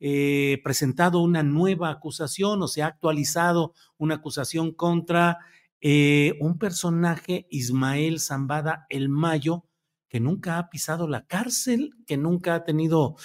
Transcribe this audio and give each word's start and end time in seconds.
eh, 0.00 0.60
presentado 0.62 1.20
una 1.20 1.42
nueva 1.42 1.90
acusación 1.90 2.62
o 2.62 2.68
se 2.68 2.82
ha 2.82 2.86
actualizado 2.86 3.74
una 3.96 4.16
acusación 4.16 4.72
contra 4.72 5.38
eh, 5.80 6.36
un 6.40 6.58
personaje, 6.58 7.46
Ismael 7.50 8.20
Zambada 8.20 8.86
El 8.88 9.08
Mayo, 9.08 9.64
que 10.08 10.20
nunca 10.20 10.58
ha 10.58 10.70
pisado 10.70 11.06
la 11.06 11.26
cárcel, 11.26 11.94
que 12.06 12.16
nunca 12.16 12.54
ha 12.54 12.64
tenido 12.64 13.16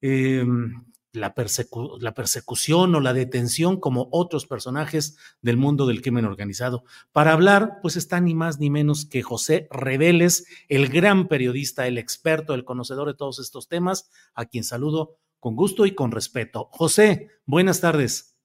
eh, 0.00 0.44
la, 1.12 1.34
la, 2.00 2.14
persecución 2.14 2.94
o 2.94 3.00
la 3.00 3.12
detención 3.12 3.80
como 3.80 4.08
otros 4.12 4.46
personajes 4.46 5.16
del 5.42 5.56
mundo 5.56 5.86
del 5.86 6.02
crimen 6.02 6.24
organizado. 6.24 6.84
Para 7.12 7.32
hablar, 7.32 7.78
pues 7.82 7.96
está 7.96 8.20
ni 8.20 8.34
más 8.34 8.58
ni 8.58 8.70
menos 8.70 9.06
que 9.06 9.22
José 9.22 9.68
Reveles, 9.70 10.46
el 10.68 10.88
gran 10.88 11.28
periodista, 11.28 11.86
el 11.86 11.98
experto, 11.98 12.54
el 12.54 12.64
conocedor 12.64 13.08
de 13.08 13.14
todos 13.14 13.38
estos 13.40 13.68
temas, 13.68 14.10
a 14.34 14.46
quien 14.46 14.64
saludo 14.64 15.18
con 15.40 15.56
gusto 15.56 15.86
y 15.86 15.94
con 15.94 16.12
respeto. 16.12 16.68
José, 16.70 17.28
buenas 17.46 17.80
tardes. 17.80 18.36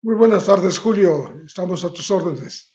Muy 0.00 0.16
buenas 0.16 0.46
tardes, 0.46 0.78
Julio. 0.78 1.42
Estamos 1.46 1.84
a 1.84 1.92
tus 1.92 2.10
órdenes. 2.10 2.72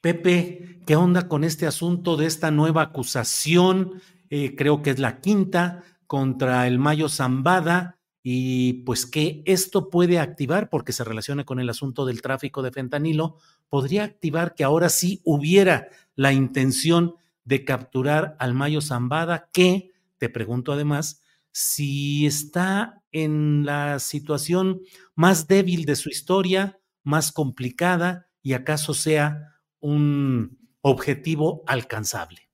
Pepe, 0.00 0.80
¿qué 0.86 0.96
onda 0.96 1.28
con 1.28 1.44
este 1.44 1.66
asunto 1.66 2.16
de 2.16 2.24
esta 2.24 2.50
nueva 2.50 2.82
acusación? 2.82 4.00
Eh, 4.30 4.56
creo 4.56 4.80
que 4.80 4.90
es 4.90 4.98
la 4.98 5.20
quinta 5.20 5.84
contra 6.06 6.66
el 6.66 6.78
Mayo 6.78 7.08
Zambada 7.10 7.98
y 8.22 8.84
pues 8.84 9.06
que 9.06 9.42
esto 9.44 9.90
puede 9.90 10.18
activar, 10.18 10.70
porque 10.70 10.92
se 10.92 11.04
relaciona 11.04 11.44
con 11.44 11.60
el 11.60 11.68
asunto 11.68 12.06
del 12.06 12.22
tráfico 12.22 12.62
de 12.62 12.72
fentanilo, 12.72 13.36
podría 13.68 14.04
activar 14.04 14.54
que 14.54 14.64
ahora 14.64 14.88
sí 14.88 15.20
hubiera 15.24 15.88
la 16.16 16.32
intención 16.32 17.16
de 17.44 17.64
capturar 17.64 18.36
al 18.38 18.54
Mayo 18.54 18.80
Zambada, 18.80 19.48
que, 19.52 19.92
te 20.18 20.28
pregunto 20.28 20.72
además, 20.72 21.22
si 21.50 22.26
está 22.26 22.99
en 23.12 23.64
la 23.64 23.98
situación 23.98 24.80
más 25.14 25.46
débil 25.46 25.84
de 25.84 25.96
su 25.96 26.08
historia, 26.08 26.78
más 27.02 27.32
complicada, 27.32 28.28
y 28.42 28.52
acaso 28.52 28.94
sea 28.94 29.60
un 29.80 30.58
objetivo 30.82 31.62
alcanzable. 31.66 32.48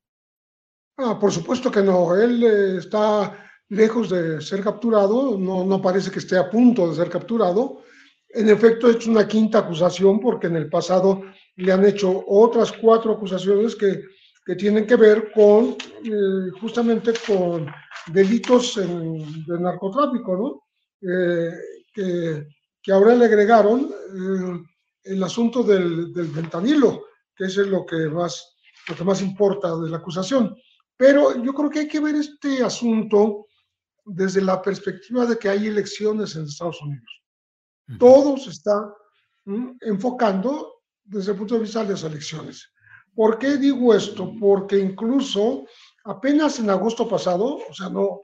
Ah, 0.98 1.18
por 1.18 1.30
supuesto 1.30 1.70
que 1.70 1.82
no. 1.82 2.14
Él 2.14 2.42
eh, 2.42 2.76
está 2.78 3.46
lejos 3.68 4.10
de 4.10 4.40
ser 4.40 4.62
capturado, 4.62 5.36
no, 5.38 5.64
no 5.64 5.82
parece 5.82 6.10
que 6.10 6.20
esté 6.20 6.38
a 6.38 6.50
punto 6.50 6.88
de 6.88 6.96
ser 6.96 7.10
capturado. 7.10 7.82
En 8.28 8.48
efecto, 8.48 8.88
es 8.90 9.06
una 9.06 9.26
quinta 9.26 9.58
acusación 9.58 10.20
porque 10.20 10.46
en 10.46 10.56
el 10.56 10.68
pasado 10.68 11.22
le 11.56 11.72
han 11.72 11.84
hecho 11.84 12.24
otras 12.26 12.72
cuatro 12.72 13.12
acusaciones 13.12 13.74
que, 13.76 14.02
que 14.46 14.54
tienen 14.54 14.86
que 14.86 14.94
ver 14.94 15.32
con 15.32 15.76
eh, 16.04 16.50
justamente 16.60 17.12
con 17.26 17.66
delitos 18.06 18.78
en, 18.78 19.44
de 19.44 19.58
narcotráfico, 19.58 20.36
¿no? 20.36 20.62
Eh, 21.02 21.52
que, 21.92 22.46
que, 22.80 22.92
ahora 22.92 23.16
le 23.16 23.24
agregaron 23.24 23.90
eh, 23.90 24.64
el 25.02 25.22
asunto 25.24 25.64
del, 25.64 26.12
del 26.14 26.28
ventanilo, 26.28 27.06
que 27.34 27.46
es 27.46 27.56
lo 27.56 27.84
que, 27.84 28.08
más, 28.08 28.56
lo 28.88 28.94
que 28.94 29.02
más 29.02 29.20
importa 29.20 29.76
de 29.76 29.90
la 29.90 29.96
acusación. 29.96 30.56
Pero 30.96 31.42
yo 31.42 31.52
creo 31.52 31.68
que 31.68 31.80
hay 31.80 31.88
que 31.88 32.00
ver 32.00 32.14
este 32.14 32.62
asunto 32.62 33.46
desde 34.04 34.40
la 34.40 34.62
perspectiva 34.62 35.26
de 35.26 35.36
que 35.36 35.48
hay 35.48 35.66
elecciones 35.66 36.36
en 36.36 36.44
Estados 36.44 36.80
Unidos. 36.80 37.22
Todo 37.98 38.36
se 38.36 38.50
está 38.50 38.94
enfocando 39.80 40.82
desde 41.04 41.32
el 41.32 41.38
punto 41.38 41.54
de 41.54 41.60
vista 41.60 41.84
de 41.84 41.90
las 41.90 42.04
elecciones. 42.04 42.72
¿Por 43.16 43.38
qué 43.38 43.56
digo 43.56 43.94
esto? 43.94 44.34
Porque 44.38 44.78
incluso 44.78 45.64
apenas 46.04 46.58
en 46.58 46.68
agosto 46.68 47.08
pasado, 47.08 47.56
o 47.68 47.74
sea, 47.74 47.88
no, 47.88 48.20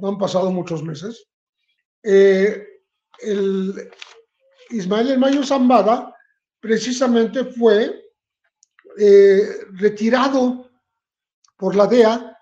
han 0.00 0.16
pasado 0.18 0.52
muchos 0.52 0.84
meses, 0.84 1.26
eh, 2.04 2.64
el 3.18 3.90
Ismael 4.70 5.10
El 5.10 5.18
Mayo 5.18 5.44
Zambada 5.44 6.14
precisamente 6.60 7.44
fue 7.44 8.04
eh, 8.98 9.48
retirado 9.72 10.70
por 11.56 11.74
la 11.74 11.88
DEA 11.88 12.38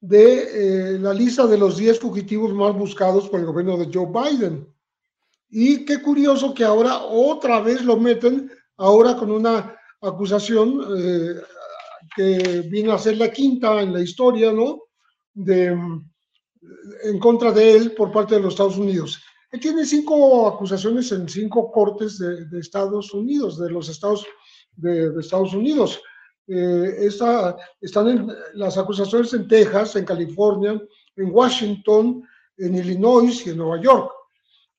de 0.00 0.94
eh, 0.94 0.98
la 0.98 1.14
lista 1.14 1.46
de 1.46 1.56
los 1.56 1.78
10 1.78 2.00
fugitivos 2.00 2.52
más 2.52 2.74
buscados 2.74 3.30
por 3.30 3.40
el 3.40 3.46
gobierno 3.46 3.78
de 3.78 3.90
Joe 3.92 4.06
Biden. 4.06 4.72
Y 5.48 5.86
qué 5.86 6.02
curioso 6.02 6.52
que 6.52 6.64
ahora 6.64 6.98
otra 6.98 7.60
vez 7.60 7.82
lo 7.82 7.96
meten, 7.96 8.50
ahora 8.76 9.16
con 9.16 9.30
una 9.30 9.76
acusación 10.02 10.80
eh, 10.96 11.34
que 12.14 12.60
viene 12.68 12.92
a 12.92 12.98
ser 12.98 13.16
la 13.16 13.30
quinta 13.30 13.80
en 13.80 13.92
la 13.92 14.00
historia, 14.00 14.52
¿no? 14.52 14.82
De, 15.32 15.66
en 17.04 17.18
contra 17.18 17.52
de 17.52 17.76
él 17.76 17.92
por 17.92 18.12
parte 18.12 18.34
de 18.34 18.40
los 18.40 18.54
Estados 18.54 18.78
Unidos. 18.78 19.22
Él 19.52 19.60
tiene 19.60 19.84
cinco 19.84 20.48
acusaciones 20.48 21.10
en 21.12 21.28
cinco 21.28 21.70
cortes 21.70 22.18
de, 22.18 22.46
de 22.46 22.60
Estados 22.60 23.12
Unidos, 23.14 23.58
de 23.58 23.70
los 23.70 23.88
estados 23.88 24.26
de, 24.74 25.10
de 25.10 25.20
Estados 25.20 25.54
Unidos. 25.54 26.00
Eh, 26.48 27.08
están 27.80 28.08
en, 28.08 28.28
las 28.54 28.78
acusaciones 28.78 29.32
en 29.34 29.48
Texas, 29.48 29.96
en 29.96 30.04
California, 30.04 30.80
en 31.16 31.30
Washington, 31.34 32.22
en 32.56 32.74
Illinois 32.74 33.46
y 33.46 33.50
en 33.50 33.56
Nueva 33.56 33.80
York. 33.80 34.12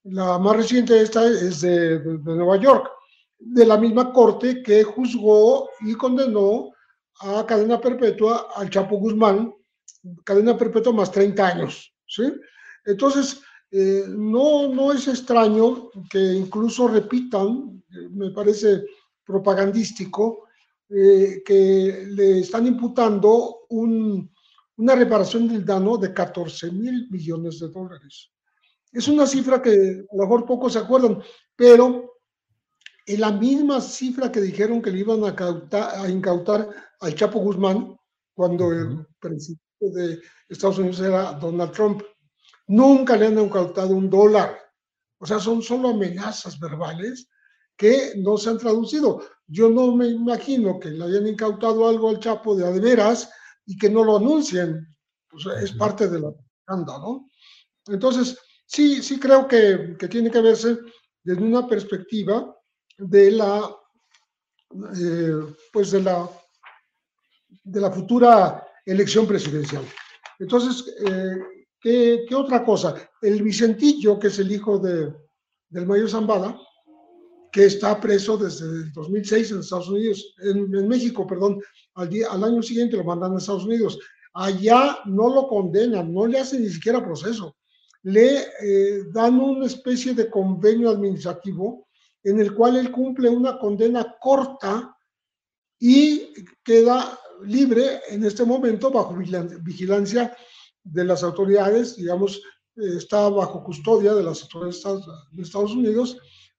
La 0.03 0.39
más 0.39 0.55
reciente 0.55 0.93
de 0.93 1.01
esta 1.01 1.27
es 1.27 1.61
de, 1.61 1.99
Nueva 1.99 2.57
York, 2.57 2.89
de 3.39 3.65
la 3.65 3.77
misma 3.77 4.11
corte 4.11 4.61
que 4.63 4.83
juzgó 4.83 5.69
y 5.81 5.93
condenó 5.95 6.71
a 7.19 7.45
cadena 7.45 7.79
perpetua 7.79 8.47
al 8.55 8.69
Chapo 8.69 8.97
Guzmán, 8.97 9.53
cadena 10.23 10.57
perpetua 10.57 10.93
más 10.93 11.11
30 11.11 11.47
años. 11.47 11.93
¿sí? 12.05 12.31
Entonces, 12.85 13.41
eh, 13.71 14.05
no, 14.07 14.67
no 14.67 14.91
es 14.91 15.07
extraño 15.07 15.89
que 16.09 16.19
incluso 16.19 16.87
repitan, 16.87 17.83
me 18.11 18.31
parece 18.31 18.83
propagandístico, 19.25 20.47
eh, 20.89 21.41
que 21.45 22.05
le 22.11 22.39
están 22.39 22.65
imputando 22.65 23.65
una 23.69 24.95
reparación 24.95 25.47
del 25.49 25.65
daño 25.65 25.97
de 25.97 26.13
14 26.13 26.71
mil 26.71 27.09
millones 27.09 27.59
de 27.59 27.67
dólares. 27.67 28.31
Es 28.93 29.09
una 29.09 29.27
cifra 29.27 29.61
que 29.61 30.05
a 30.09 30.15
lo 30.15 30.23
mejor 30.23 30.45
pocos 30.45 30.73
se 30.73 30.79
acuerdan, 30.79 31.21
pero 31.57 32.06
en 33.07 33.21
la 33.21 33.31
misma 33.31 33.80
cifra 33.80 34.31
que 34.31 34.42
dijeron 34.42 34.81
que 34.81 34.92
le 34.92 35.00
iban 35.00 35.24
a, 35.24 36.01
a 36.01 36.09
incautar 36.09 36.69
al 37.00 37.15
Chapo 37.15 37.39
Guzmán 37.39 37.98
cuando 38.33 38.71
el 38.71 39.07
presidente 39.19 39.63
de 39.80 40.21
Estados 40.50 40.77
Unidos 40.77 41.00
era 41.00 41.31
Donald 41.33 41.71
Trump. 41.71 42.04
Nunca 42.68 43.15
le 43.15 43.27
han 43.27 43.39
incautado 43.39 43.95
un 43.95 44.09
dólar. 44.09 44.59
O 45.19 45.25
sea, 45.25 45.39
son 45.39 45.62
solo 45.62 45.89
amenazas 45.89 46.59
verbales 46.59 47.30
que 47.77 48.13
no 48.18 48.38
se 48.38 48.50
han 48.50 48.57
traducido. 48.57 49.21
Yo 49.48 49.69
no 49.69 49.95
me 49.95 50.07
imagino 50.07 50.77
que 50.77 50.89
le 50.89 51.06
hayan 51.06 51.27
incautado 51.27 51.88
algo 51.88 52.09
al 52.09 52.19
Chapo 52.19 52.57
de 52.57 52.80
veras 52.80 53.31
y 53.65 53.77
que 53.77 53.89
no 53.89 54.04
lo 54.04 54.18
anuncien. 54.18 54.86
Pues 55.30 55.45
es 55.62 55.71
parte 55.71 56.09
de 56.09 56.19
la 56.19 56.31
propaganda, 56.31 57.00
¿no? 57.00 57.30
Entonces, 57.88 58.38
sí, 58.65 59.01
sí 59.01 59.18
creo 59.18 59.48
que, 59.48 59.95
que, 59.98 60.09
tiene 60.09 60.30
que 60.30 60.42
verse 60.42 60.77
desde 61.24 61.42
una 61.42 61.65
perspectiva 61.68 62.56
de 62.97 63.31
la, 63.31 63.75
eh, 64.99 65.55
pues 65.71 65.91
de 65.91 66.01
la, 66.01 66.29
de 67.63 67.81
la 67.81 67.91
futura 67.91 68.65
elección 68.85 69.27
presidencial. 69.27 69.83
Entonces, 70.39 70.94
eh, 71.05 71.38
¿qué, 71.79 72.25
¿qué, 72.27 72.35
otra 72.35 72.63
cosa? 72.63 72.95
El 73.21 73.41
Vicentillo, 73.41 74.19
que 74.19 74.27
es 74.27 74.39
el 74.39 74.51
hijo 74.51 74.79
de, 74.79 75.13
del 75.69 75.85
mayor 75.85 76.09
Zambada, 76.09 76.59
que 77.51 77.65
está 77.65 77.99
preso 77.99 78.38
desde 78.38 78.65
el 78.65 78.91
2006 78.94 79.51
en 79.51 79.59
Estados 79.59 79.89
Unidos, 79.89 80.35
en, 80.39 80.88
México, 80.88 81.25
perdón, 81.25 81.61
al, 81.95 82.09
día, 82.09 82.27
al 82.29 82.44
año 82.44 82.61
siguiente 82.61 82.97
lo 82.97 83.03
mandan 83.03 83.33
a 83.33 83.38
Estados 83.38 83.65
Unidos. 83.65 83.97
Allá 84.33 84.99
no 85.05 85.33
lo 85.33 85.47
condenan, 85.47 86.13
no 86.13 86.27
le 86.27 86.39
hacen 86.39 86.61
ni 86.61 86.69
siquiera 86.69 87.03
proceso. 87.03 87.55
Le 88.03 88.45
eh, 88.61 89.03
dan 89.11 89.39
una 89.39 89.65
especie 89.65 90.13
de 90.13 90.29
convenio 90.29 90.91
administrativo 90.91 91.86
en 92.23 92.39
el 92.39 92.53
cual 92.53 92.77
él 92.77 92.91
cumple 92.91 93.29
una 93.29 93.57
condena 93.57 94.15
corta 94.19 94.95
y 95.79 96.33
queda 96.63 97.17
libre 97.43 98.01
en 98.09 98.25
este 98.25 98.43
momento 98.43 98.91
bajo 98.91 99.15
vigilancia 99.15 100.35
de 100.83 101.03
las 101.03 101.23
autoridades, 101.23 101.97
digamos, 101.97 102.41
eh, 102.75 102.97
está 102.97 103.29
bajo 103.29 103.63
custodia 103.63 104.13
de 104.13 104.23
las 104.23 104.41
autoridades 104.43 104.83
de 105.31 105.43
Estados 105.43 105.73
Unidos 105.73 106.17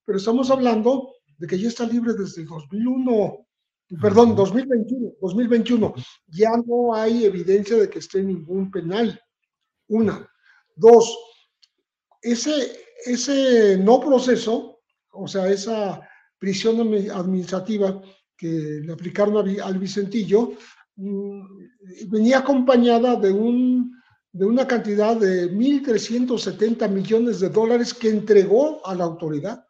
pero 0.08 0.16
estamos 0.16 0.50
hablando 0.50 1.16
de 1.36 1.46
que 1.46 1.58
ya 1.58 1.68
está 1.68 1.84
libre 1.84 2.14
desde 2.14 2.40
el 2.40 2.48
2001, 2.48 3.46
perdón, 4.00 4.34
2021, 4.34 5.16
2021. 5.20 5.94
Ya 6.28 6.48
no 6.64 6.94
hay 6.94 7.26
evidencia 7.26 7.76
de 7.76 7.90
que 7.90 7.98
esté 7.98 8.20
en 8.20 8.28
ningún 8.28 8.70
penal. 8.70 9.20
Una. 9.88 10.26
Dos, 10.74 11.14
ese, 12.22 12.72
ese 13.04 13.76
no 13.76 14.00
proceso, 14.00 14.77
o 15.12 15.26
sea, 15.26 15.48
esa 15.50 16.00
prisión 16.38 16.80
administrativa 16.80 18.00
que 18.36 18.80
le 18.84 18.92
aplicaron 18.92 19.36
al 19.60 19.78
Vicentillo, 19.78 20.52
mm, 20.96 21.42
venía 22.08 22.38
acompañada 22.38 23.16
de, 23.16 23.32
un, 23.32 23.92
de 24.32 24.44
una 24.44 24.66
cantidad 24.66 25.16
de 25.16 25.50
1.370 25.52 26.88
millones 26.88 27.40
de 27.40 27.48
dólares 27.48 27.92
que 27.92 28.08
entregó 28.08 28.86
a 28.86 28.94
la 28.94 29.04
autoridad. 29.04 29.64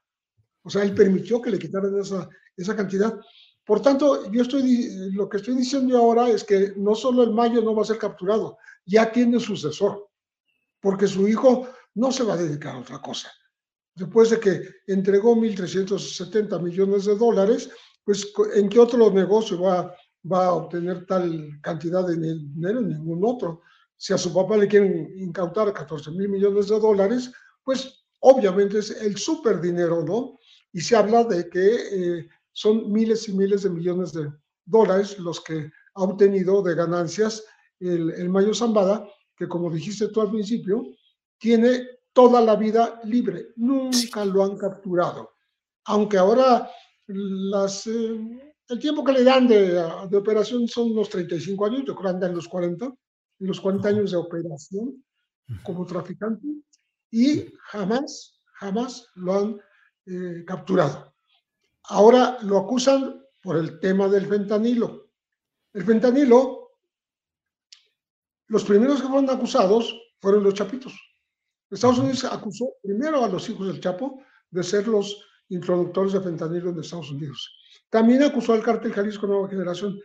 O 0.62 0.70
sea, 0.70 0.82
él 0.82 0.94
permitió 0.94 1.41
que 1.41 1.50
le 1.50 1.58
quitaran 1.58 1.99
esa, 1.99 2.29
esa 2.56 2.76
cantidad. 2.76 3.19
Por 3.64 3.81
tanto, 3.81 4.31
yo 4.31 4.43
estoy, 4.43 5.12
lo 5.12 5.29
que 5.29 5.38
estoy 5.38 5.55
diciendo 5.55 5.96
ahora 5.96 6.29
es 6.29 6.44
que 6.44 6.73
no 6.76 6.94
solo 6.94 7.23
el 7.23 7.32
Mayo 7.32 7.62
no 7.62 7.75
va 7.75 7.82
a 7.82 7.87
ser 7.87 7.99
capturado, 7.99 8.58
ya 8.84 9.11
tiene 9.12 9.41
sucesor, 9.41 10.08
porque 10.81 11.06
su 11.06 11.29
hijo 11.29 11.69
no 11.94 12.12
se 12.12 12.25
va 12.25 12.34
a 12.34 12.38
dedicar 12.38 12.76
a 12.76 12.81
otra 12.81 12.99
cosa. 13.00 13.31
Después 13.99 14.31
de 14.31 14.41
que 14.41 14.62
entregó 14.87 15.35
1.370 15.35 16.62
millones 16.62 17.05
de 17.06 17.17
dólares, 17.17 17.71
pues 18.05 18.33
¿en 18.55 18.69
qué 18.69 18.79
otro 18.79 19.11
negocio 19.11 19.61
va, 19.61 19.95
a 20.31 20.53
obtener 20.53 21.05
tal 21.06 21.59
cantidad 21.62 22.06
de 22.06 22.17
dinero? 22.17 22.81
Ningún 22.81 23.25
otro. 23.25 23.62
Si 23.97 24.12
a 24.12 24.19
su 24.19 24.33
papá 24.33 24.56
le 24.56 24.69
quieren 24.69 25.12
incautar 25.17 25.73
14 25.73 26.12
mil 26.12 26.29
millones 26.29 26.69
de 26.69 26.79
dólares, 26.79 27.33
pues 27.65 28.05
obviamente 28.21 28.79
es 28.79 28.91
el 29.03 29.17
súper 29.17 29.61
dinero, 29.61 30.05
¿no? 30.05 30.39
y 30.73 30.81
se 30.81 30.97
habla 30.97 31.25
de 31.25 31.49
que 31.49 31.77
eh, 31.93 32.29
son 32.53 32.93
miles 32.93 33.29
y 33.29 33.33
miles 33.33 33.62
de 33.62 33.71
millones 33.71 34.12
de 34.12 34.31
dólares 34.65 35.19
los 35.19 35.41
que 35.41 35.71
ha 35.94 36.03
obtenido 36.03 36.62
de 36.62 36.75
ganancias 36.75 37.44
el, 37.81 38.11
el 38.11 38.29
Mayo 38.29 38.55
Zambada, 38.55 39.06
que 39.37 39.49
como 39.49 39.71
dijiste 39.71 40.09
tú 40.09 40.21
al 40.21 40.31
principio, 40.31 40.85
tiene 41.39 41.87
toda 42.12 42.40
la 42.40 42.56
vida 42.56 43.00
libre, 43.05 43.52
nunca 43.56 44.25
lo 44.25 44.44
han 44.44 44.56
capturado. 44.56 45.34
Aunque 45.84 46.19
ahora 46.19 46.70
las, 47.06 47.87
eh, 47.87 48.55
el 48.69 48.78
tiempo 48.78 49.05
que 49.05 49.12
le 49.12 49.25
dan 49.25 49.49
de, 49.49 49.82
de, 50.10 50.16
operación 50.16 50.69
son 50.69 50.93
unos 50.93 51.08
35 51.08 51.66
años, 51.66 51.84
yo 51.87 51.94
creo 51.94 52.10
que 52.10 52.16
andan 52.16 52.34
los 52.34 52.49
40, 52.49 52.93
los 53.38 53.60
40 53.60 53.88
años 53.88 54.10
de 54.10 54.16
operación 54.16 55.05
como 55.62 55.87
traficante, 55.87 56.46
y 57.10 57.52
jamás, 57.70 58.40
jamás 58.55 59.06
lo 59.14 59.34
han 59.34 59.60
eh, 60.06 60.44
capturado. 60.46 61.14
Ahora 61.84 62.38
lo 62.43 62.58
acusan 62.58 63.22
por 63.43 63.56
el 63.56 63.81
tema 63.81 64.08
del 64.08 64.26
fentanilo. 64.26 65.10
El 65.72 65.84
fentanilo, 65.84 66.72
los 68.49 68.64
primeros 68.64 69.00
que 69.00 69.08
fueron 69.08 69.31
acusados 69.31 69.94
fueron 70.20 70.44
los 70.44 70.55
chapitos. 70.55 70.93
Estados 71.70 71.98
Unidos 71.98 72.25
acusó 72.25 72.72
primero 72.82 73.25
a 73.25 73.29
los 73.29 73.48
hijos 73.48 73.67
del 73.67 73.81
Chapo 73.81 74.22
de 74.51 74.63
ser 74.63 74.89
los 74.89 75.25
introductores 75.48 76.13
de 76.13 76.20
fentanilo 76.20 76.70
en 76.70 76.81
Estados 76.81 77.10
Unidos. 77.10 77.55
También 77.91 78.22
acusó 78.22 78.53
al 78.53 78.63
cártel 78.63 78.93
Jalisco 78.93 79.27
Nueva 79.27 79.48
Generación. 79.48 79.98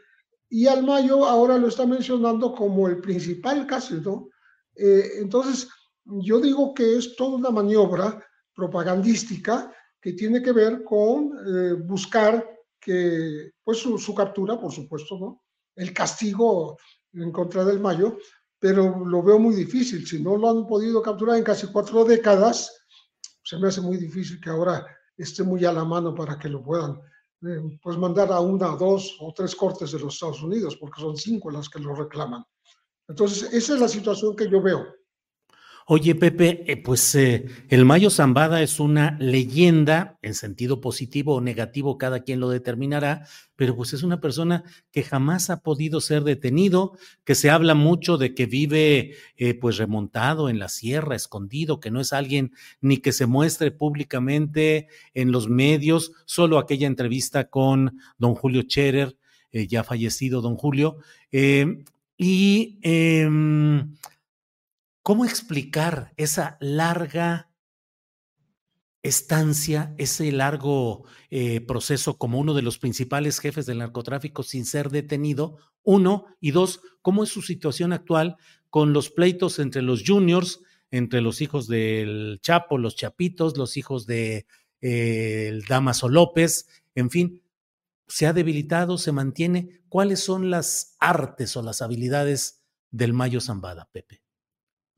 Y 0.50 0.68
al 0.68 0.84
Mayo 0.84 1.26
ahora 1.26 1.58
lo 1.58 1.68
está 1.68 1.86
mencionando 1.86 2.54
como 2.54 2.88
el 2.88 3.00
principal 3.02 3.66
caso, 3.66 3.96
¿no? 3.96 4.30
Eh, 4.76 5.20
entonces, 5.20 5.68
yo 6.06 6.40
digo 6.40 6.74
que 6.74 6.98
es 6.98 7.16
toda 7.16 7.38
una 7.38 7.50
maniobra 7.50 8.24
propagandística 8.54 9.72
que 10.00 10.14
tiene 10.14 10.42
que 10.42 10.52
ver 10.52 10.84
con 10.84 11.32
eh, 11.48 11.74
buscar 11.74 12.48
que, 12.80 13.52
pues 13.64 13.80
su, 13.80 14.14
captura, 14.14 14.60
por 14.60 14.72
supuesto, 14.72 15.18
¿no? 15.18 15.44
El 15.76 15.94
castigo 15.94 16.78
en 17.14 17.32
contra 17.32 17.64
del 17.64 17.80
Mayo, 17.80 18.18
pero 18.64 19.04
lo 19.06 19.22
veo 19.22 19.38
muy 19.40 19.56
difícil. 19.56 20.08
Si 20.08 20.24
no 20.24 20.38
lo 20.38 20.50
han 20.50 20.66
podido 20.66 21.02
capturar 21.02 21.36
en 21.36 21.44
casi 21.44 21.68
cuatro 21.68 22.06
décadas, 22.06 22.74
se 23.44 23.58
me 23.58 23.68
hace 23.68 23.82
muy 23.82 23.98
difícil 23.98 24.40
que 24.40 24.50
ahora 24.50 24.88
esté 25.18 25.44
muy 25.44 25.66
a 25.66 25.74
la 25.74 25.84
mano 25.84 26.16
para 26.16 26.40
que 26.40 26.48
lo 26.48 26.64
puedan 26.64 26.98
eh, 27.46 27.78
pues 27.82 27.98
mandar 27.98 28.32
a 28.32 28.40
una, 28.40 28.70
dos 28.78 29.18
o 29.20 29.34
tres 29.36 29.54
cortes 29.54 29.92
de 29.92 30.00
los 30.00 30.14
Estados 30.14 30.42
Unidos, 30.42 30.78
porque 30.78 31.02
son 31.02 31.18
cinco 31.18 31.52
las 31.52 31.68
que 31.68 31.80
lo 31.80 31.94
reclaman. 31.94 32.42
Entonces, 33.10 33.52
esa 33.52 33.74
es 33.74 33.82
la 33.82 33.90
situación 33.90 34.34
que 34.34 34.50
yo 34.50 34.62
veo. 34.62 34.96
Oye, 35.86 36.16
Pepe, 36.16 36.64
eh, 36.72 36.78
pues 36.78 37.14
eh, 37.16 37.46
el 37.68 37.84
Mayo 37.84 38.10
Zambada 38.10 38.62
es 38.62 38.80
una 38.80 39.18
leyenda, 39.20 40.18
en 40.22 40.34
sentido 40.34 40.80
positivo 40.80 41.36
o 41.36 41.42
negativo, 41.42 41.98
cada 41.98 42.22
quien 42.22 42.40
lo 42.40 42.50
determinará, 42.50 43.28
pero 43.58 43.76
pues 43.76 43.92
es 43.92 44.02
una 44.02 44.22
persona 44.22 44.64
que 44.92 45.04
jamás 45.04 45.50
ha 45.50 45.60
podido 45.60 46.00
ser 46.00 46.24
detenido, 46.24 46.98
que 47.26 47.36
se 47.36 47.50
habla 47.50 47.76
mucho 47.76 48.18
de 48.18 48.34
que 48.34 48.46
vive 48.46 49.16
eh, 49.36 49.56
pues 49.56 49.76
remontado 49.76 50.48
en 50.48 50.58
la 50.58 50.70
sierra, 50.70 51.18
escondido, 51.18 51.82
que 51.82 51.92
no 51.92 52.00
es 52.00 52.14
alguien 52.14 52.54
ni 52.80 52.98
que 52.98 53.12
se 53.12 53.26
muestre 53.26 53.72
públicamente 53.72 54.88
en 55.14 55.34
los 55.34 55.50
medios, 55.50 56.14
solo 56.26 56.60
aquella 56.60 56.88
entrevista 56.88 57.50
con 57.50 58.00
don 58.18 58.36
Julio 58.36 58.62
Scherer, 58.62 59.18
ya 59.52 59.84
fallecido 59.84 60.42
don 60.42 60.56
Julio, 60.56 60.98
y 62.18 62.80
em, 62.82 63.96
¿Cómo 65.04 65.26
explicar 65.26 66.14
esa 66.16 66.58
larga 66.62 67.52
estancia, 69.04 69.94
ese 69.98 70.32
largo 70.32 71.04
eh, 71.30 71.60
proceso 71.60 72.18
como 72.18 72.40
uno 72.40 72.54
de 72.54 72.62
los 72.62 72.80
principales 72.80 73.40
jefes 73.40 73.66
del 73.66 73.80
narcotráfico 73.80 74.44
sin 74.44 74.66
ser 74.66 74.90
detenido, 74.90 75.58
uno, 75.84 76.26
y 76.40 76.52
dos, 76.52 76.80
cómo 77.02 77.24
es 77.26 77.30
su 77.30 77.42
situación 77.42 77.92
actual 77.92 78.38
con 78.70 78.94
los 78.94 79.10
pleitos 79.10 79.60
entre 79.60 79.82
los 79.82 80.04
juniors, 80.08 80.62
entre 80.90 81.20
los 81.20 81.42
hijos 81.42 81.68
del 81.68 82.40
Chapo, 82.42 82.78
los 82.78 82.96
Chapitos, 82.96 83.58
los 83.58 83.76
hijos 83.76 84.06
de 84.06 84.46
eh, 84.80 85.48
el 85.50 85.64
Damaso 85.64 86.08
López, 86.08 86.68
en 86.96 87.10
fin, 87.10 87.44
se 88.08 88.26
ha 88.26 88.32
debilitado, 88.32 88.98
se 88.98 89.12
mantiene. 89.12 89.82
¿Cuáles 89.90 90.22
son 90.22 90.50
las 90.50 90.96
artes 91.00 91.58
o 91.58 91.62
las 91.62 91.82
habilidades 91.82 92.64
del 92.90 93.12
Mayo 93.12 93.42
Zambada, 93.42 93.90
Pepe? 93.92 94.23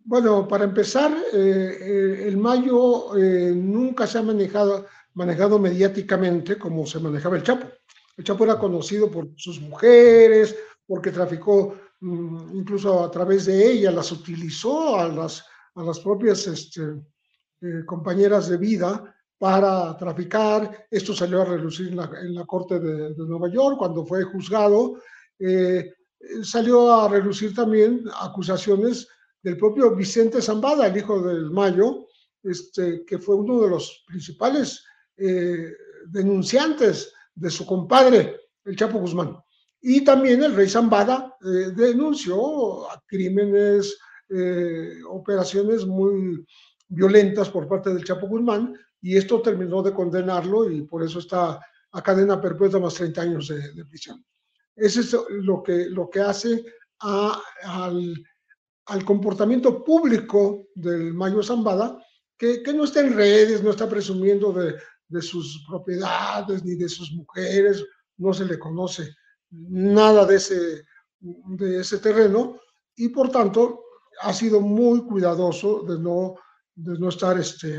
Bueno, 0.07 0.47
para 0.47 0.65
empezar, 0.65 1.11
eh, 1.33 1.77
eh, 1.81 2.27
el 2.27 2.37
Mayo 2.37 3.17
eh, 3.17 3.51
nunca 3.55 4.05
se 4.05 4.19
ha 4.19 4.21
manejado, 4.21 4.85
manejado 5.15 5.57
mediáticamente 5.57 6.59
como 6.59 6.85
se 6.85 6.99
manejaba 6.99 7.37
el 7.37 7.41
Chapo. 7.41 7.67
El 8.15 8.23
Chapo 8.23 8.43
era 8.43 8.59
conocido 8.59 9.09
por 9.09 9.29
sus 9.35 9.59
mujeres, 9.59 10.55
porque 10.85 11.09
traficó 11.09 11.73
mm, 12.01 12.55
incluso 12.55 13.03
a 13.03 13.09
través 13.09 13.45
de 13.45 13.71
ella, 13.71 13.89
las 13.89 14.11
utilizó 14.11 14.99
a 14.99 15.07
las, 15.07 15.43
a 15.73 15.81
las 15.81 15.99
propias 15.99 16.45
este, 16.45 16.83
compañeras 17.87 18.47
de 18.47 18.57
vida 18.57 19.11
para 19.39 19.97
traficar. 19.97 20.85
Esto 20.91 21.15
salió 21.15 21.41
a 21.41 21.45
relucir 21.45 21.87
en 21.87 22.35
la, 22.35 22.45
Corte 22.45 22.79
de, 22.79 23.15
de, 23.15 23.25
Nueva 23.25 23.49
York 23.49 23.79
cuando 23.79 24.05
fue 24.05 24.23
juzgado. 24.23 24.99
salió 26.43 26.93
a 26.93 27.09
relucir 27.09 27.55
también 27.55 28.03
acusaciones 28.21 29.07
del 29.45 29.57
propio 29.57 29.95
Vicente 29.95 30.41
Zambada, 30.41 30.87
el 30.87 30.97
hijo 30.97 31.21
del 31.21 31.51
Mayo, 31.51 32.07
este, 32.41 33.05
que 33.05 33.19
fue 33.19 33.35
uno 33.35 33.61
de 33.61 33.69
los 33.69 34.03
principales 34.07 34.83
eh, 35.17 35.71
denunciantes 36.07 37.13
de 37.35 37.51
su 37.51 37.63
compadre, 37.63 38.39
el 38.63 38.75
Chapo 38.75 38.97
Guzmán. 38.97 39.37
Y 39.79 40.03
también 40.03 40.41
el 40.41 40.55
rey 40.55 40.67
Zambada 40.67 41.37
eh, 41.45 41.71
denunció 41.75 42.87
crímenes, 43.05 43.95
eh, 44.29 44.97
operaciones 45.07 45.85
muy 45.85 46.43
violentas 46.87 47.47
por 47.47 47.67
parte 47.67 47.93
del 47.93 48.03
Chapo 48.03 48.27
Guzmán, 48.27 48.75
y 48.99 49.15
esto 49.15 49.43
terminó 49.43 49.83
de 49.83 49.93
condenarlo 49.93 50.71
y 50.71 50.81
por 50.81 51.03
eso 51.03 51.19
está 51.19 51.59
a 51.91 52.01
cadena 52.01 52.41
perpetua 52.41 52.79
más 52.79 52.95
30 52.95 53.21
años 53.21 53.47
de, 53.49 53.85
prisión. 53.85 54.25
Eso 54.75 55.01
es 55.01 55.15
lo 55.29 55.61
que, 55.61 55.85
lo 55.87 56.09
que 56.09 56.21
hace 56.21 56.65
al 56.97 58.15
al 58.85 59.03
comportamiento 59.03 59.83
público 59.83 60.67
del 60.75 61.13
Mayo 61.13 61.41
Zambada, 61.41 61.97
que, 62.37 62.61
no 62.73 62.83
está 62.83 62.99
en 62.99 63.15
redes, 63.15 63.63
no 63.63 63.71
está 63.71 63.87
presumiendo 63.87 64.51
de, 64.51 64.75
de, 65.07 65.21
sus 65.21 65.63
propiedades 65.67 66.63
ni 66.63 66.75
de 66.75 66.89
sus 66.89 67.11
mujeres, 67.13 67.83
no 68.17 68.33
se 68.33 68.45
le 68.45 68.59
conoce 68.59 69.15
nada 69.51 70.25
de 70.25 70.35
ese, 70.35 70.85
de 71.19 71.79
ese 71.79 71.97
terreno 71.99 72.59
y 72.95 73.09
por 73.09 73.29
tanto 73.29 73.83
ha 74.21 74.33
sido 74.33 74.61
muy 74.61 75.05
cuidadoso 75.05 75.83
de 75.83 75.99
no, 75.99 76.35
de 76.75 76.97
no 76.99 77.09
estar 77.09 77.37
este, 77.37 77.77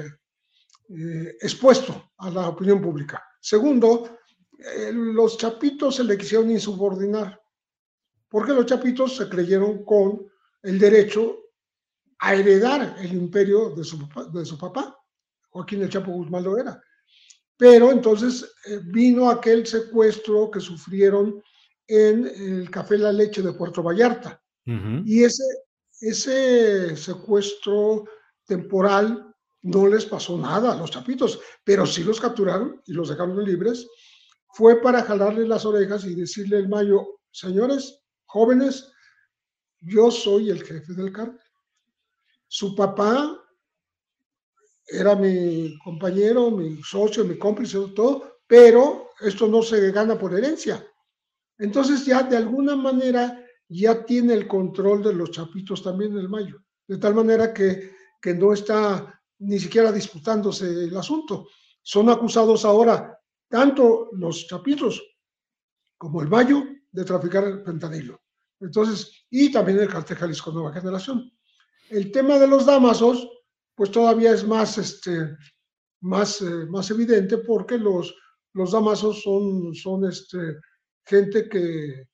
eh, 0.89 1.37
expuesto 1.41 2.13
a 2.19 2.31
la 2.31 2.49
opinión 2.49 2.81
pública. 2.81 3.23
Segundo, 3.41 4.19
eh, 4.59 4.91
los 4.93 5.39
chapitos 5.39 5.97
se 5.97 6.05
le 6.05 6.19
quisieron 6.19 6.51
insubordinar, 6.51 7.41
porque 8.29 8.53
los 8.53 8.67
chapitos 8.67 9.17
se 9.17 9.29
creyeron 9.29 9.85
con 9.85 10.27
el 10.66 10.78
derecho 10.80 11.44
a 12.18 12.35
heredar 12.35 12.96
el 12.99 13.12
imperio 13.12 13.70
de 13.70 13.85
su, 13.85 13.99
de 14.32 14.44
su 14.44 14.58
papá. 14.58 14.99
Joaquín 15.50 15.82
el 15.82 15.88
Chapo 15.88 16.11
Guzmán 16.11 16.42
lo 16.42 16.58
era. 16.58 16.82
Pero 17.56 17.92
entonces 17.92 18.52
eh, 18.66 18.80
vino 18.85 19.30
aquel 19.30 19.66
secuestro 19.66 20.50
que 20.50 20.61
sufrieron 20.61 21.40
en 21.87 22.26
el 22.26 22.70
Café 22.70 22.99
La 22.99 23.12
Leche 23.12 23.42
de 23.42 23.52
Puerto 23.52 23.82
Vallarta. 23.82 24.42
Y 25.04 25.23
ese, 25.23 25.44
ese 26.00 26.96
secuestro 26.96 28.04
temporal 28.44 29.32
no 29.62 29.87
les 29.87 30.04
pasó 30.06 30.37
nada 30.37 30.73
a 30.73 30.76
los 30.76 30.90
chapitos, 30.90 31.38
pero 31.62 31.87
sí 31.87 32.02
los 32.02 32.20
capturaron 32.20 32.82
y 32.85 32.92
los 32.92 33.08
dejaron 33.08 33.44
libres. 33.44 33.87
Fue 34.54 34.82
para 34.82 35.04
jalarle 35.04 35.46
las 35.46 35.64
orejas 35.64 36.04
y 36.04 36.16
decirle 36.16 36.58
el 36.58 36.68
Mayo, 36.68 37.20
señores, 37.30 38.00
jóvenes, 38.25 38.90
yo 39.80 40.11
soy 40.11 40.50
el 40.50 40.62
jefe 40.62 40.92
del 40.95 41.12
cártel. 41.12 41.40
Su 42.49 42.75
papá 42.75 43.42
era 44.87 45.16
mi 45.16 45.76
compañero, 45.78 46.50
mi 46.50 46.80
socio, 46.83 47.25
mi 47.25 47.37
cómplice, 47.38 47.78
todo, 47.95 48.40
pero 48.47 49.11
esto 49.21 49.49
no 49.49 49.62
se 49.62 49.90
gana 49.90 50.18
por 50.18 50.35
herencia. 50.35 50.87
Entonces 51.59 52.04
ya 52.04 52.23
de 52.23 52.37
alguna 52.37 52.76
manera 52.76 53.45
ya 53.68 54.04
tiene 54.04 54.35
el 54.35 54.47
control 54.47 55.02
de 55.02 55.12
los 55.12 55.30
chapitos 55.30 55.83
también 55.83 56.12
en 56.12 56.18
el 56.18 56.28
mayo, 56.28 56.62
de 56.87 56.99
tal 56.99 57.14
manera 57.14 57.52
que, 57.52 57.92
que 58.21 58.35
no 58.35 58.52
está 58.52 59.21
ni 59.38 59.59
siquiera 59.59 59.90
disputándose 59.90 60.66
el 60.66 60.97
asunto. 60.97 61.49
Son 61.83 62.09
acusados 62.09 62.64
ahora 62.64 63.18
tanto 63.49 64.11
los 64.12 64.47
chapitos 64.47 65.02
como 65.99 66.23
el 66.23 66.28
mayo 66.28 66.62
de 66.90 67.04
traficar 67.04 67.45
el 67.45 67.64
fentanilo. 67.64 68.21
Entonces, 68.61 69.27
y 69.31 69.53
también 69.53 69.79
el 69.79 69.89
cartel 69.89 70.17
Jalisco 70.17 70.51
Nueva 70.51 70.73
Generación. 70.73 71.31
El 71.91 72.11
tema 72.11 72.39
de 72.39 72.47
los 72.47 72.67
damasos, 72.67 73.29
pues 73.75 73.91
todavía 73.91 74.33
es 74.33 74.47
más, 74.47 74.79
este, 74.79 75.37
más, 76.01 76.41
eh, 76.41 76.67
más 76.69 76.91
evidente 76.91 77.39
porque 77.39 77.79
los, 77.79 78.15
los 78.55 78.73
damasos 78.73 79.23
son, 79.23 79.75
son 79.75 80.07
este, 80.07 80.57
gente 81.05 81.49
que, 81.49 82.09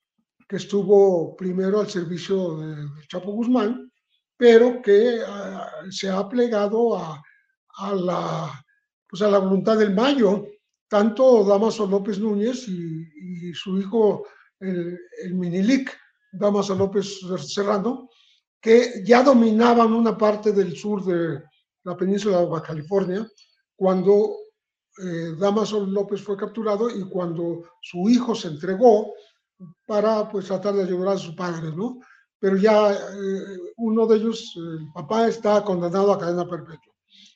que 0.48 0.56
estuvo 0.56 1.36
primero 1.36 1.80
al 1.80 1.88
servicio 1.88 2.58
de, 2.58 3.06
Chapo 3.08 3.32
Guzmán, 3.32 3.90
pero 4.36 4.82
que 4.82 5.20
ah, 5.26 5.70
se 5.90 6.10
ha 6.10 6.28
plegado 6.28 6.96
a, 6.96 7.22
a, 7.76 7.94
la, 7.94 8.64
pues 9.08 9.22
a 9.22 9.28
la 9.28 9.38
voluntad 9.38 9.78
del 9.78 9.94
Mayo, 9.94 10.46
tanto 10.88 11.44
Damaso 11.44 11.86
López 11.86 12.18
Núñez 12.18 12.68
y, 12.68 13.54
su 13.54 13.78
hijo, 13.78 14.26
el, 14.60 14.98
el 15.22 15.34
Minilic, 15.34 15.96
Damaso 16.32 16.74
López 16.74 17.20
Serrano, 17.46 18.08
que 18.60 19.02
ya 19.04 19.22
dominaban 19.22 19.92
una 19.92 20.16
parte 20.16 20.52
del 20.52 20.76
sur 20.76 21.04
de 21.04 21.42
la 21.84 21.96
península 21.96 22.40
de 22.40 22.46
Baja 22.46 22.68
California 22.68 23.26
cuando 23.76 24.36
eh, 24.98 25.34
Damaso 25.38 25.84
López 25.84 26.22
fue 26.22 26.36
capturado 26.36 26.90
y 26.90 27.02
cuando 27.08 27.64
su 27.80 28.08
hijo 28.08 28.34
se 28.34 28.48
entregó 28.48 29.12
para 29.86 30.28
pues 30.28 30.46
tratar 30.46 30.74
de 30.74 30.84
ayudar 30.84 31.16
a 31.16 31.18
su 31.18 31.34
padre, 31.34 31.74
¿no? 31.74 32.00
Pero 32.38 32.56
ya 32.56 32.92
eh, 32.92 33.58
uno 33.76 34.06
de 34.06 34.16
ellos, 34.16 34.52
el 34.56 34.92
papá, 34.92 35.28
está 35.28 35.64
condenado 35.64 36.12
a 36.12 36.18
cadena 36.18 36.48
perpetua. 36.48 36.92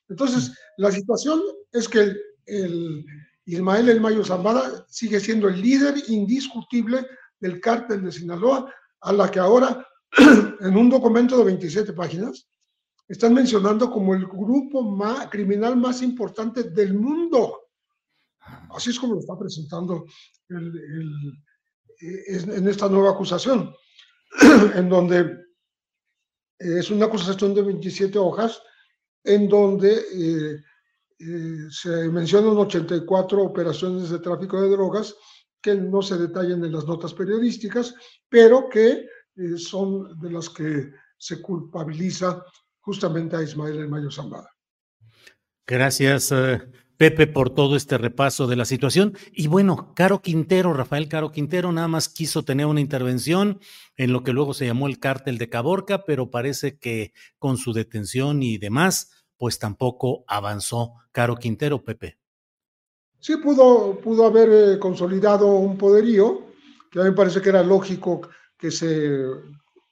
Entonces, 0.08 0.52
la 0.76 0.90
situación 0.90 1.42
es 1.72 1.88
que 1.88 2.00
el, 2.00 2.20
el 2.46 3.06
Ismael 3.46 3.88
El 3.88 4.00
Mayo 4.00 4.24
Zambada 4.24 4.84
sigue 4.88 5.20
siendo 5.20 5.48
el 5.48 5.60
líder 5.60 5.94
indiscutible 6.08 7.06
del 7.40 7.60
cártel 7.60 8.04
de 8.04 8.12
Sinaloa, 8.12 8.72
a 9.00 9.12
la 9.12 9.30
que 9.30 9.38
ahora, 9.38 9.86
en 10.60 10.76
un 10.76 10.90
documento 10.90 11.38
de 11.38 11.44
27 11.44 11.92
páginas, 11.92 12.48
están 13.08 13.34
mencionando 13.34 13.90
como 13.90 14.14
el 14.14 14.26
grupo 14.26 14.98
criminal 15.30 15.76
más 15.76 16.02
importante 16.02 16.64
del 16.64 16.94
mundo. 16.94 17.60
Así 18.70 18.90
es 18.90 18.98
como 18.98 19.14
lo 19.14 19.20
está 19.20 19.38
presentando 19.38 20.04
en 20.48 21.38
esta 22.68 22.88
nueva 22.88 23.10
acusación, 23.10 23.72
en 24.74 24.88
donde 24.88 25.46
es 26.58 26.90
una 26.90 27.06
acusación 27.06 27.54
de 27.54 27.62
27 27.62 28.18
hojas, 28.18 28.60
en 29.24 29.48
donde 29.48 29.92
eh, 29.92 30.60
eh, 31.18 31.68
se 31.70 32.08
mencionan 32.08 32.56
84 32.56 33.42
operaciones 33.42 34.10
de 34.10 34.18
tráfico 34.18 34.60
de 34.60 34.70
drogas 34.70 35.14
que 35.66 35.74
no 35.74 36.00
se 36.00 36.16
detallan 36.16 36.64
en 36.64 36.70
las 36.70 36.86
notas 36.86 37.12
periodísticas, 37.12 37.92
pero 38.28 38.68
que 38.68 39.08
eh, 39.34 39.56
son 39.56 40.16
de 40.20 40.30
las 40.30 40.48
que 40.48 40.92
se 41.18 41.42
culpabiliza 41.42 42.44
justamente 42.78 43.34
a 43.34 43.42
Ismael 43.42 43.80
El 43.80 44.12
Zambada. 44.12 44.48
Gracias, 45.66 46.30
eh, 46.30 46.62
Pepe, 46.96 47.26
por 47.26 47.50
todo 47.50 47.74
este 47.74 47.98
repaso 47.98 48.46
de 48.46 48.54
la 48.54 48.64
situación. 48.64 49.18
Y 49.32 49.48
bueno, 49.48 49.92
Caro 49.96 50.22
Quintero, 50.22 50.72
Rafael 50.72 51.08
Caro 51.08 51.32
Quintero, 51.32 51.72
nada 51.72 51.88
más 51.88 52.08
quiso 52.08 52.44
tener 52.44 52.66
una 52.66 52.80
intervención 52.80 53.58
en 53.96 54.12
lo 54.12 54.22
que 54.22 54.32
luego 54.32 54.54
se 54.54 54.66
llamó 54.66 54.86
el 54.86 55.00
cártel 55.00 55.36
de 55.36 55.48
Caborca, 55.48 56.04
pero 56.04 56.30
parece 56.30 56.78
que 56.78 57.12
con 57.40 57.56
su 57.56 57.72
detención 57.72 58.40
y 58.44 58.58
demás, 58.58 59.26
pues 59.36 59.58
tampoco 59.58 60.24
avanzó 60.28 60.94
Caro 61.10 61.34
Quintero, 61.34 61.82
Pepe. 61.82 62.18
Sí, 63.26 63.38
pudo, 63.38 64.00
pudo 64.00 64.24
haber 64.24 64.48
eh, 64.52 64.78
consolidado 64.78 65.48
un 65.48 65.76
poderío, 65.76 66.46
que 66.88 67.00
a 67.00 67.02
mí 67.02 67.10
me 67.10 67.16
parece 67.16 67.42
que 67.42 67.48
era 67.48 67.60
lógico 67.60 68.20
que 68.56 68.70
se, 68.70 69.18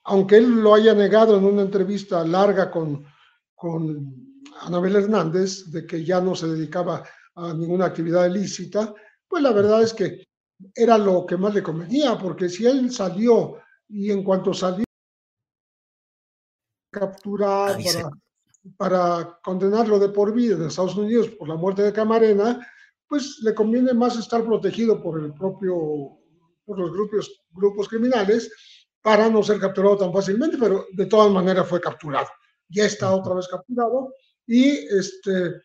aunque 0.05 0.37
él 0.37 0.61
lo 0.61 0.73
haya 0.73 0.93
negado 0.93 1.37
en 1.37 1.43
una 1.43 1.63
entrevista 1.63 2.23
larga 2.23 2.71
con, 2.71 3.05
con 3.53 4.41
Anabel 4.61 4.95
Hernández 4.95 5.65
de 5.65 5.85
que 5.85 6.05
ya 6.05 6.21
no 6.21 6.33
se 6.33 6.47
dedicaba 6.47 7.03
a 7.35 7.53
ninguna 7.53 7.87
actividad 7.87 8.25
ilícita, 8.25 8.93
pues 9.27 9.43
la 9.43 9.51
verdad 9.51 9.83
es 9.83 9.93
que 9.93 10.23
era 10.73 10.97
lo 10.97 11.25
que 11.25 11.35
más 11.35 11.53
le 11.53 11.61
convenía, 11.61 12.17
porque 12.17 12.47
si 12.47 12.65
él 12.65 12.89
salió 12.89 13.57
y 13.89 14.11
en 14.11 14.23
cuanto 14.23 14.53
salió 14.53 14.85
capturar 16.89 17.77
para, 17.83 18.09
para, 18.77 19.39
condenarlo 19.43 19.99
de 19.99 20.07
por 20.07 20.33
vida 20.33 20.55
en 20.55 20.67
Estados 20.67 20.95
Unidos 20.95 21.27
por 21.31 21.49
la 21.49 21.55
muerte 21.55 21.81
de 21.81 21.91
Camarena, 21.91 22.65
pues 23.07 23.39
le 23.41 23.53
conviene 23.53 23.93
más 23.93 24.17
estar 24.17 24.43
protegido 24.43 25.01
por 25.01 25.21
el 25.21 25.33
propio, 25.33 25.75
por 26.65 26.79
los 26.79 26.91
grupos, 26.91 27.43
grupos 27.51 27.87
criminales 27.87 28.51
para 29.01 29.29
no 29.29 29.43
ser 29.43 29.59
capturado 29.59 29.97
tan 29.97 30.13
fácilmente, 30.13 30.57
pero 30.59 30.85
de 30.93 31.05
todas 31.05 31.31
maneras 31.31 31.67
fue 31.67 31.79
capturado. 31.79 32.27
Ya 32.69 32.85
está 32.85 33.13
otra 33.13 33.35
vez 33.35 33.47
capturado 33.47 34.13
y, 34.47 34.69
este, 34.69 35.61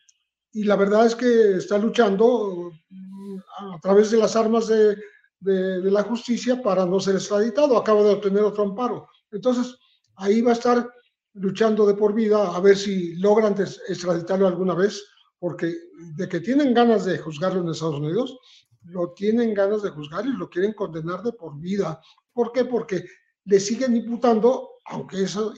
y 0.51 0.63
la 0.63 0.75
verdad 0.75 1.07
es 1.07 1.15
que 1.15 1.57
está 1.57 1.77
luchando 1.77 2.71
mm, 2.89 3.37
a 3.73 3.79
través 3.81 4.11
de 4.11 4.17
las 4.17 4.35
armas 4.35 4.67
de, 4.67 4.95
de, 5.39 5.81
de 5.81 5.91
la 5.91 6.03
justicia 6.03 6.61
para 6.61 6.85
no 6.85 6.99
ser 6.99 7.15
extraditado. 7.15 7.77
Acaba 7.77 8.03
de 8.03 8.11
obtener 8.11 8.43
otro 8.43 8.63
amparo. 8.63 9.07
Entonces, 9.31 9.75
ahí 10.15 10.41
va 10.41 10.51
a 10.51 10.53
estar 10.53 10.87
luchando 11.33 11.85
de 11.85 11.93
por 11.93 12.13
vida 12.13 12.55
a 12.55 12.59
ver 12.59 12.77
si 12.77 13.15
logran 13.15 13.55
extraditarlo 13.87 14.47
alguna 14.47 14.73
vez, 14.73 15.03
porque 15.41 15.75
de 16.17 16.29
que 16.29 16.39
tienen 16.39 16.71
ganas 16.71 17.03
de 17.03 17.17
juzgarlo 17.17 17.61
en 17.61 17.69
Estados 17.69 17.99
Unidos, 17.99 18.37
lo 18.83 19.11
tienen 19.13 19.55
ganas 19.55 19.81
de 19.81 19.89
juzgar 19.89 20.23
y 20.23 20.33
lo 20.33 20.47
quieren 20.47 20.73
condenar 20.73 21.23
de 21.23 21.33
por 21.33 21.59
vida. 21.59 21.99
¿Por 22.31 22.51
qué? 22.51 22.65
Porque 22.65 23.03
le 23.45 23.59
siguen 23.59 23.95
imputando, 23.95 24.69
aunque 24.85 25.23
eso 25.23 25.51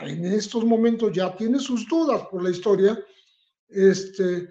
en 0.00 0.24
estos 0.24 0.64
momentos 0.64 1.12
ya 1.12 1.36
tiene 1.36 1.58
sus 1.58 1.86
dudas 1.86 2.22
por 2.30 2.42
la 2.42 2.48
historia, 2.48 2.98
este, 3.68 4.48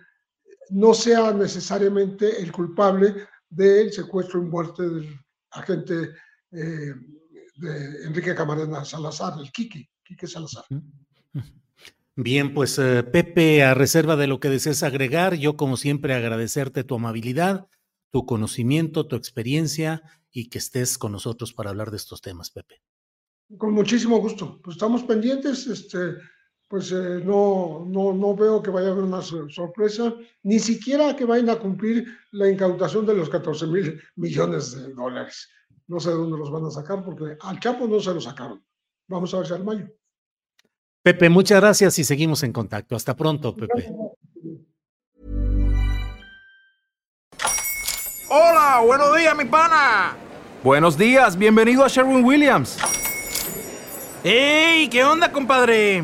no 0.70 0.94
sea 0.94 1.34
necesariamente 1.34 2.40
el 2.40 2.52
culpable 2.52 3.28
del 3.50 3.92
secuestro 3.92 4.44
y 4.44 4.46
muerte 4.46 4.88
del 4.88 5.20
agente 5.50 6.12
eh, 6.52 6.94
de 7.56 8.04
Enrique 8.06 8.36
Camarena 8.36 8.86
Salazar, 8.86 9.40
el 9.40 9.52
Kiki, 9.52 9.90
Kiki 10.04 10.28
Salazar. 10.28 10.66
Bien, 12.20 12.56
pues 12.56 12.80
eh, 12.80 13.04
Pepe, 13.04 13.62
a 13.62 13.76
reserva 13.76 14.16
de 14.16 14.26
lo 14.26 14.40
que 14.40 14.50
desees 14.50 14.82
agregar, 14.82 15.36
yo 15.36 15.56
como 15.56 15.78
siempre 15.78 16.16
agradecerte 16.16 16.84
tu 16.84 16.96
amabilidad, 16.96 17.68
tu 18.12 18.26
conocimiento, 18.26 19.06
tu 19.06 19.16
experiencia 19.16 20.02
y 20.32 20.50
que 20.50 20.58
estés 20.58 20.98
con 20.98 21.12
nosotros 21.12 21.54
para 21.54 21.70
hablar 21.70 21.92
de 21.92 21.98
estos 21.98 22.22
temas, 22.22 22.50
Pepe. 22.50 22.82
Con 23.56 23.72
muchísimo 23.72 24.18
gusto. 24.18 24.60
Pues 24.64 24.78
estamos 24.78 25.04
pendientes, 25.04 25.68
este, 25.68 26.16
pues 26.68 26.92
eh, 26.92 27.22
no, 27.24 27.86
no, 27.88 28.14
no 28.14 28.36
veo 28.36 28.64
que 28.64 28.72
vaya 28.72 28.88
a 28.88 28.92
haber 28.94 29.04
una 29.04 29.22
sorpresa, 29.22 30.16
ni 30.42 30.58
siquiera 30.58 31.16
que 31.16 31.26
vayan 31.26 31.52
a 31.52 31.60
cumplir 31.60 32.08
la 32.32 32.50
incautación 32.50 33.06
de 33.06 33.14
los 33.14 33.30
14 33.30 33.68
mil 33.68 34.02
millones 34.16 34.76
de 34.76 34.92
dólares. 34.92 35.50
No 35.86 36.00
sé 36.00 36.10
de 36.10 36.16
dónde 36.16 36.40
los 36.40 36.50
van 36.50 36.66
a 36.66 36.72
sacar 36.72 37.06
porque 37.06 37.38
al 37.40 37.60
Chapo 37.60 37.88
no 37.88 38.00
se 38.00 38.12
lo 38.12 38.20
sacaron. 38.20 38.66
Vamos 39.08 39.32
a 39.36 39.38
ver 39.38 39.46
si 39.46 39.54
al 39.54 39.64
mayo. 39.64 39.88
Pepe, 41.08 41.30
muchas 41.30 41.62
gracias 41.62 41.98
y 42.00 42.04
seguimos 42.04 42.44
en 42.44 42.52
contacto. 42.52 42.94
Hasta 42.94 43.16
pronto, 43.16 43.56
Pepe. 43.56 43.90
Hola, 48.28 48.82
buenos 48.86 49.16
días, 49.16 49.38
mi 49.38 49.46
pana. 49.46 50.18
Buenos 50.62 50.98
días, 50.98 51.38
bienvenido 51.38 51.86
a 51.86 51.88
Sherwin 51.88 52.26
Williams. 52.26 52.78
¡Ey! 54.22 54.90
¿Qué 54.90 55.02
onda, 55.06 55.32
compadre? 55.32 56.04